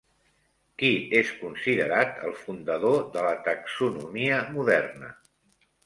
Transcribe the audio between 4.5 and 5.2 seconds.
moderna?